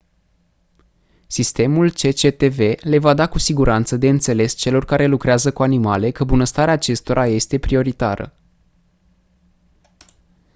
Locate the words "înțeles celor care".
4.09-5.05